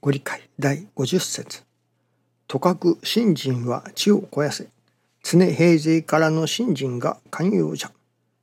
[0.00, 1.64] ご理解第50節
[2.46, 4.68] とかく信心は地を肥やせ。
[5.24, 7.90] 常平勢からの信心が寛容じゃ。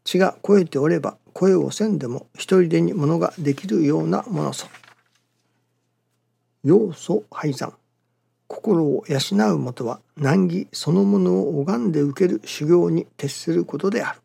[0.04, 4.68] 地が肥えておれば声をせんでも一人でにものができるようなものぞ
[6.64, 7.74] 要素廃山
[8.48, 14.20] 心を養うもとは難儀そのものを拝んで受ける修行に徹することである。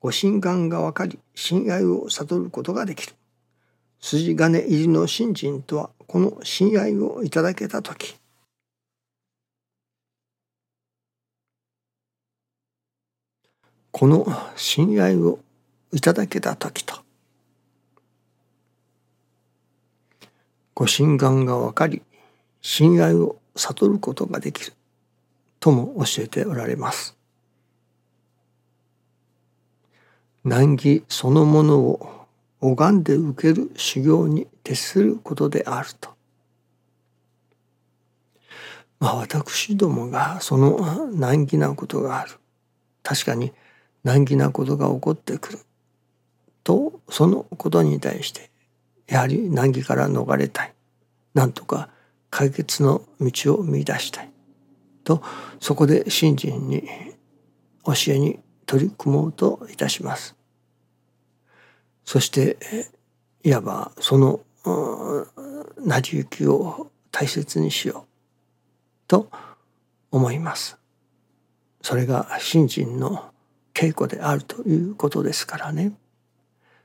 [0.00, 3.14] ご心眼が分かり親愛を悟ることができる。
[4.00, 8.16] 筋金入りの信心とはこの親愛をいただけた時。
[13.92, 15.40] この親愛を
[15.92, 17.00] いただけた時と。
[20.74, 22.02] ご心眼が分かり
[22.62, 24.72] 親愛を悟ることができる。
[25.58, 27.16] とも教えておられます。
[30.42, 32.19] 難儀そのものを
[32.60, 36.10] 拝んで受ける修行に徹することであると。
[38.98, 42.32] まあ私どもがその難儀なことがある。
[43.02, 43.52] 確かに
[44.04, 45.58] 難儀なことが起こってくる。
[46.62, 48.50] とそのことに対して
[49.08, 50.74] やはり難儀から逃れたい。
[51.34, 51.88] なんとか
[52.30, 54.30] 解決の道を見出したい
[55.04, 55.22] と
[55.60, 56.82] そこで信心に
[57.84, 60.36] 教えに取り組もうといたします。
[62.04, 62.56] そして
[63.42, 64.40] いわばその
[65.78, 68.08] 成り行きを大切にしよう
[69.08, 69.28] と
[70.10, 70.78] 思います。
[71.82, 73.30] それが信心の
[73.72, 75.92] 稽古であるということですからね。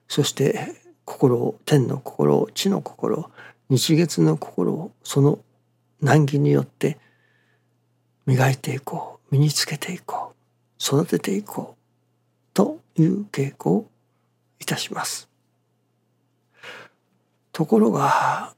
[0.07, 3.31] そして心を天の心を地の心を
[3.69, 5.39] 日月の心をその
[6.01, 6.97] 難儀によって
[8.25, 10.35] 磨いていこう身につけていこう
[10.79, 13.89] 育てていこうという傾向を
[14.59, 15.29] いたします。
[17.51, 18.53] ところが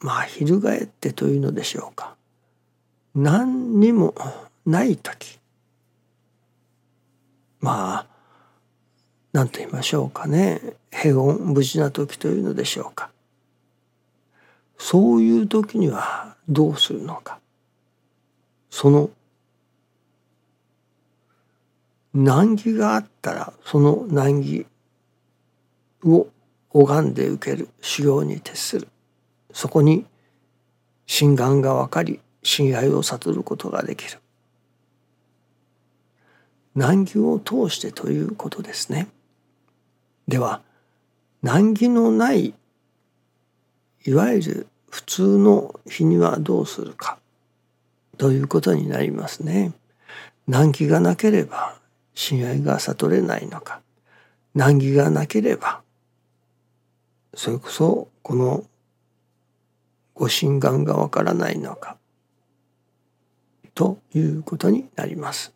[0.00, 2.14] まあ翻ってというのでしょうか。
[3.14, 4.14] 何にも
[4.66, 5.38] ない時。
[7.60, 8.06] まあ
[9.32, 10.60] 何と言いましょうかね。
[10.90, 13.10] 平穏無事な時というのでしょうか。
[14.78, 17.38] そういう時にはどうするのか。
[18.70, 19.10] その
[22.12, 24.66] 難儀があったらその難儀
[26.04, 26.28] を
[26.70, 28.88] 拝んで受ける修行に徹する。
[29.52, 30.04] そこに
[31.06, 34.18] 心眼が分かり親愛を悟ることができる。
[36.74, 39.08] 難儀を通してということですね。
[40.26, 40.62] では
[41.42, 42.54] 難儀のない
[44.06, 47.18] いわゆる普通の日にはどうするか。
[48.18, 49.72] ということになりますね。
[50.46, 51.78] 難儀がなければ
[52.14, 53.80] 親愛が悟れないのか。
[54.54, 55.83] 難儀がなければ
[57.36, 58.64] それこそこの
[60.14, 61.96] ご心眼がわからないのか
[63.74, 65.52] ということになります。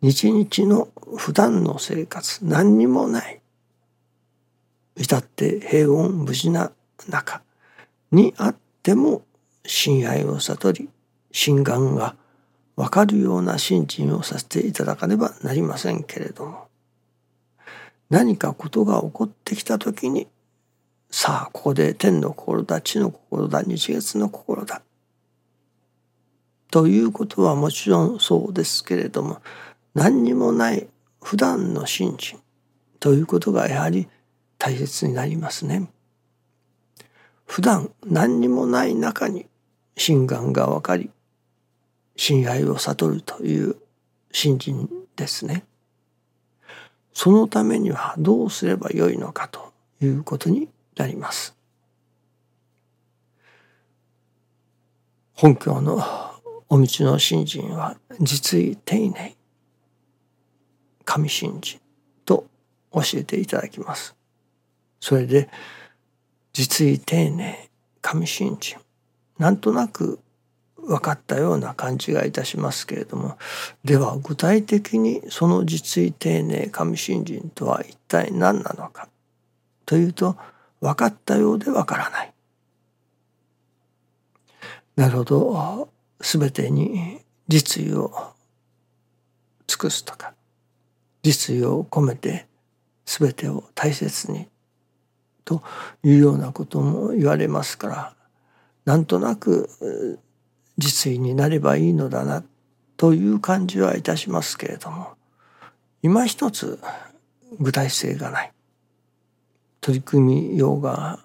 [0.00, 3.40] 日々の普段の生活何にもない
[4.96, 6.72] 至って平穏無事な
[7.08, 7.42] 中
[8.12, 9.22] にあっても
[9.64, 10.88] 親愛を悟り
[11.32, 12.16] 心眼が
[12.76, 16.68] 分かるような心をさせていただかねばなりませんけれども
[18.10, 20.28] 何かことが起こってきた時に
[21.16, 24.82] さあここで天の心だ地の心だ日月の心だ
[26.72, 29.40] ということはもちろんそうですけれども
[29.94, 30.88] 何にもない
[31.22, 32.40] 普段の信心
[32.98, 34.08] ということがやはり
[34.58, 35.88] 大切になりますね。
[37.46, 39.46] 普段何にもない中に
[39.96, 41.10] 心眼が分かり
[42.16, 43.76] 親愛を悟るという
[44.32, 45.64] 信心ですね。
[47.12, 51.54] そのためにはどうすればよいのかということになります。
[55.34, 55.98] 本教の
[56.68, 59.36] お道の信心は実意丁寧
[61.04, 61.80] 神信心
[62.24, 62.46] と
[62.92, 64.14] 教えていただきます。
[65.00, 65.48] それで
[66.52, 67.68] 実意丁寧
[68.00, 68.78] 神信心
[69.38, 70.20] なんとなく
[70.76, 73.36] 分かったような感じがいたしますけれども
[73.84, 79.08] では具体的にその実意丁寧神信心とは一体何なのか
[79.86, 80.36] というと
[80.84, 82.34] 分かったようで分からない。
[84.96, 85.88] なるほど
[86.20, 88.12] 全てに実意を
[89.66, 90.34] 尽くすとか
[91.22, 92.46] 実意を込めて
[93.06, 94.46] 全てを大切に
[95.46, 95.62] と
[96.02, 98.14] いうようなことも言われますから
[98.84, 100.20] なんとなく
[100.76, 102.44] 実意になればいいのだな
[102.98, 105.14] という感じはいたしますけれども
[106.02, 106.78] 今一つ
[107.58, 108.53] 具体性がない
[109.84, 111.18] 取り組みようが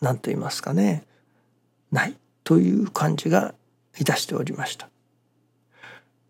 [0.00, 1.04] 何と言いますかね
[1.92, 3.54] ないという感じが
[4.00, 4.88] いたしておりました。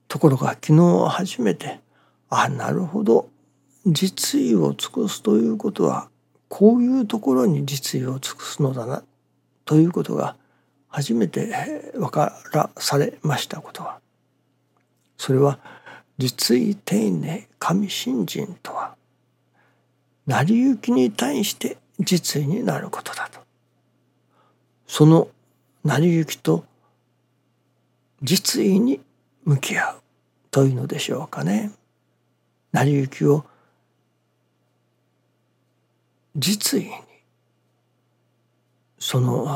[0.06, 1.80] ところが昨日初めて
[2.28, 3.30] あなるほど
[3.86, 6.10] 実意を尽くすということは
[6.50, 9.02] こういうところに実意を尽くすのだな
[9.64, 10.36] ということが
[10.88, 11.48] 初めて
[11.94, 14.00] 分からされましたことは
[15.16, 15.58] それは
[16.18, 18.96] 実意丁寧神信心とは
[20.30, 23.40] 成り行きに対して実意になることだと。
[24.86, 25.26] その
[25.82, 26.64] 成り行きと
[28.22, 29.00] 実意に
[29.44, 29.96] 向き合う
[30.52, 31.72] というのでしょうかね。
[32.70, 33.44] 成り行きを
[36.36, 36.92] 実意に
[39.00, 39.46] その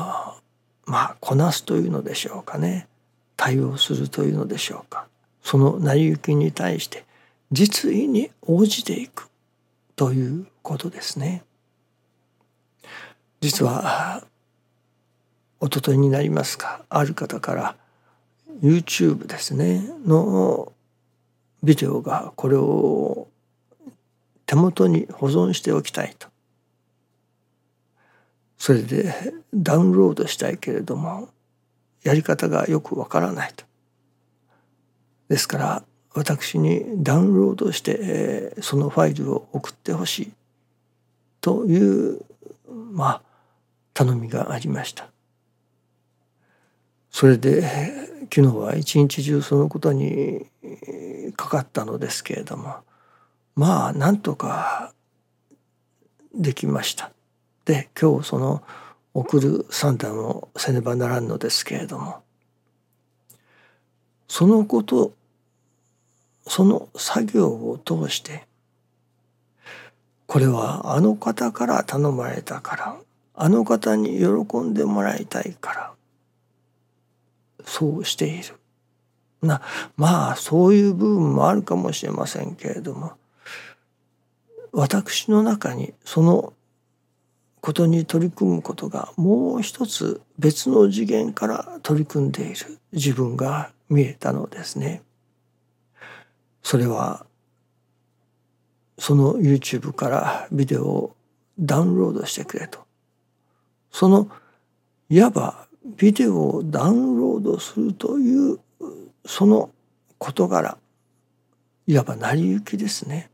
[0.87, 2.89] まあこなすというのでしょうかね。
[3.37, 5.07] 対応するというのでしょうか。
[5.41, 7.05] その成り行きに対して
[7.53, 9.31] 実意に応じていく
[9.95, 11.45] ということですね。
[13.41, 14.25] 実は
[15.61, 16.85] おとといになりますか。
[16.89, 17.77] ある方から
[18.63, 20.73] YouTube ですねの
[21.63, 23.29] ビデオがこれを
[24.47, 26.29] 手元に保存しておきたいと。
[28.57, 31.29] それでダウンロードしたいけれども
[32.03, 33.67] やり方がよくわからないと。
[35.29, 35.85] ですから
[36.15, 40.33] 私にダウンロードしてそのファイルを送ってほしい。
[41.45, 42.23] という
[42.95, 43.23] まあ
[43.93, 45.11] 頼みがありました
[47.11, 47.61] それで
[48.35, 50.47] 昨日は一日中そのことに
[51.37, 52.77] かかったのですけれども
[53.57, 54.95] まあなんとか
[56.35, 57.13] できました。
[57.67, 58.63] で今日その
[59.13, 62.23] 送る算段をせねばならんのですけれども
[64.29, 65.13] そのこと
[66.47, 68.47] その作業を通して
[70.35, 72.97] これはあの方から頼まれたから
[73.37, 75.93] あの方に喜んでもらいたいから
[77.65, 78.57] そうしている。
[79.43, 79.63] な
[79.97, 83.13] まあそういう部分もあるかもしれませんけれども
[84.73, 86.53] 私の中にその
[87.61, 95.03] ことに取り組むことがもう一つ別の次元から取り組んでいる自分が見えたのですね。
[96.65, 97.25] それは
[98.99, 101.17] その YouTube からビデオを
[101.59, 102.81] ダウンロードしてくれと。
[103.91, 104.29] その
[105.09, 108.59] いわばビデオをダウンロードするという
[109.27, 109.71] その
[110.19, 110.77] 事柄
[111.87, 113.31] いわば成り行きですね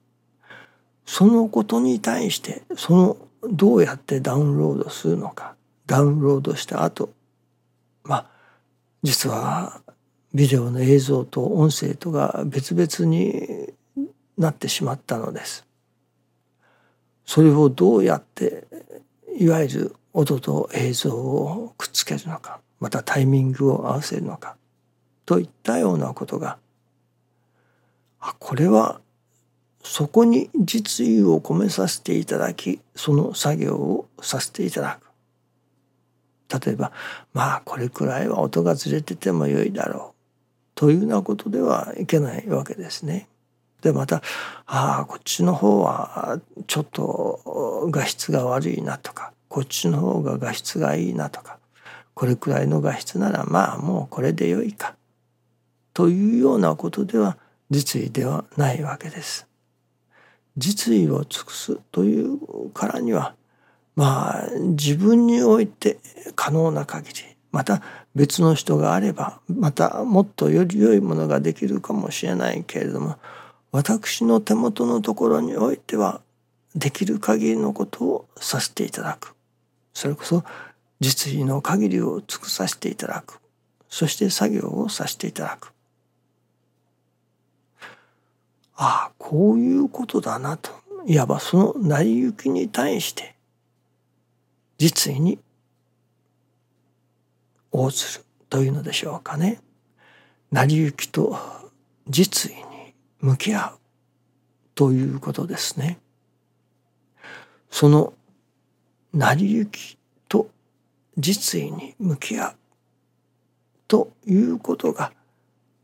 [1.07, 3.17] そのことに対してその
[3.51, 5.55] どうやってダウンロードするのか
[5.87, 7.11] ダウンロードした後
[8.05, 8.27] まあ
[9.03, 9.81] 実は
[10.35, 13.60] ビデオの映像と音声とが別々に
[14.41, 15.67] なってしまったのです。
[17.25, 18.67] それをどうやって
[19.39, 24.57] いわゆる音と映像をくっつけるのかまたタイミングを合わせるのか
[25.27, 26.59] といったようなことが
[28.19, 29.01] あこれは
[29.85, 34.99] そこに実意を込めさせていただきその作業をさせていただ
[36.49, 36.91] く例えば
[37.33, 40.21] まあこれくらいは音がずれててもよいだろう
[40.75, 43.29] というようなことではいけないわけですね。
[43.81, 44.23] でまた
[44.67, 51.59] ああこっちの方はちょっと画質が悪いなとかこっちの方が画質がいいなとか
[52.15, 54.95] これくらいの画質ならまあもうこれでよいか
[55.95, 57.37] というようなことでは
[57.71, 59.47] 実意ではないわけです。
[60.57, 63.35] 実意を尽くすというからには
[63.97, 65.99] まあ自分において
[66.35, 67.15] 可能な限り
[67.53, 67.83] また
[68.15, 73.17] 別の人があればまたもっとより良いものができるかもしれないけれども
[73.73, 76.21] 私の手元のところにおいては
[76.75, 79.35] できる限りのことをさせていただく。
[79.95, 80.45] それこそ
[81.01, 83.41] 実利の限りを尽くさせていただく。
[83.89, 85.73] そして作業をさせていただく。
[88.77, 90.71] ああこういうことだなと。
[91.07, 93.35] いわばその成り行きに対して
[94.79, 95.39] 実意に
[97.73, 99.61] 応ずるというのでしょうかね。
[100.51, 101.37] 成り行きと
[102.09, 102.70] 実意に
[103.21, 103.79] 向き合う
[104.75, 105.99] ということですね。
[107.71, 108.15] その
[109.13, 109.99] 成り行き
[110.29, 110.49] と
[111.17, 112.55] 実意に向き合う
[113.89, 115.13] ということが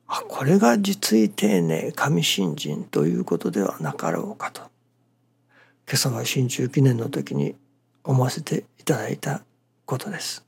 [0.08, 4.62] あこれが実意丁寧神信心ということではなかろうかと
[5.88, 7.56] 今朝は新中記念の時に
[8.04, 9.42] 思わせていただいた
[9.84, 10.44] ことです。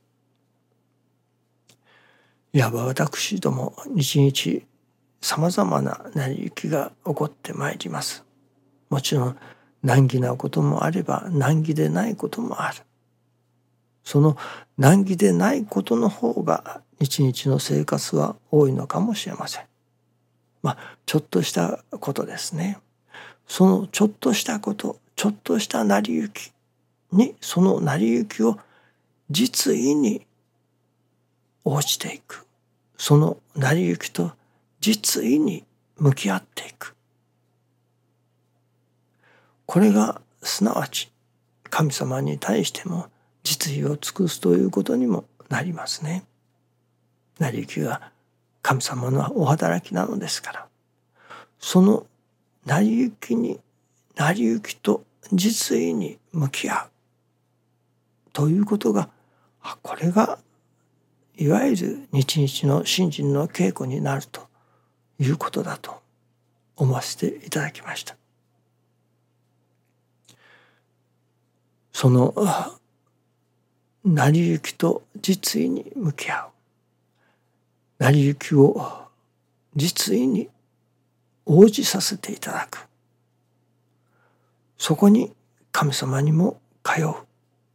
[2.51, 4.65] いわば私ども日々
[5.21, 8.23] さまざまな成り行きが起こってまいります。
[8.89, 9.37] もちろん
[9.83, 12.83] 難儀なこともあれば難儀でないこともある。
[14.03, 14.37] その
[14.77, 19.63] 難儀でないことの方が一日の生活は多いのかもしれません。
[20.61, 22.79] まあちょっとしたことですね。
[23.47, 26.53] そのちょっとしたことちょっとした成り行き
[27.11, 28.57] にその成り行きを
[29.29, 30.25] 実意に
[31.65, 32.45] 応じていく
[32.97, 34.31] その成り行きと
[34.79, 35.65] 実意に
[35.97, 36.95] 向き合っていく。
[39.65, 41.11] これがすなわち
[41.69, 43.07] 神様に対しても
[43.43, 46.23] 実意を尽くすということにもなりますね。
[47.39, 48.11] 成り行きが
[48.61, 50.67] 神様のお働きなのですから。
[51.59, 52.05] その
[52.65, 53.59] 成り行きに
[54.15, 56.89] 成り行きと実意に向き合う。
[58.33, 59.09] ということが
[59.81, 60.39] これが
[61.35, 64.48] いわゆる日々の信心の稽古になると
[65.19, 66.01] いうことだと
[66.75, 68.15] 思わせていただきました。
[71.91, 72.33] その
[74.05, 76.49] 成り行きと実意に向き合う
[77.99, 79.09] 成り行きを
[79.75, 80.49] 実意に
[81.45, 82.87] 応じさせていただく
[84.77, 85.33] そこに
[85.73, 87.13] 神様にも通う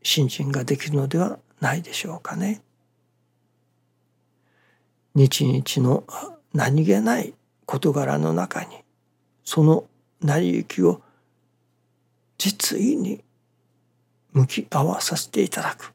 [0.02, 2.62] 信心ができるのではないでしょうかね。
[5.14, 6.04] 日々の
[6.54, 7.34] 何気ない
[7.66, 8.68] 事柄の中に
[9.44, 9.84] その
[10.22, 11.02] 成り行きを
[12.38, 13.22] 実意に
[14.32, 15.92] 向き合わさせていただく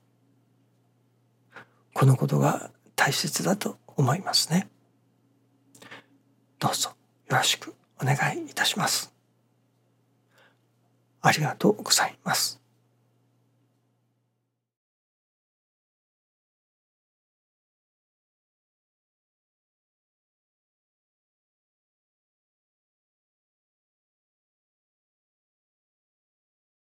[1.94, 4.70] このことが大切だと思いますね。
[6.60, 6.92] どうぞ
[7.30, 9.14] よろしくお願いいたします。
[11.22, 12.62] ありがとうございます。